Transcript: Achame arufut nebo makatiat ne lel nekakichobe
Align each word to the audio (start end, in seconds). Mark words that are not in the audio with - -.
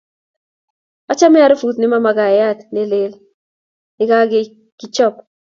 Achame 1.11 1.39
arufut 1.41 1.75
nebo 1.79 1.95
makatiat 2.05 2.59
ne 2.73 2.81
lel 2.91 3.13
nekakichobe 3.97 5.21